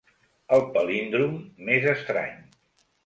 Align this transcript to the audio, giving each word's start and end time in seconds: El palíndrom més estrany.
El 0.57 0.63
palíndrom 0.77 1.37
més 1.69 1.87
estrany. 1.93 2.35